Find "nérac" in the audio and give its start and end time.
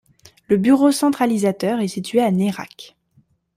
2.31-2.97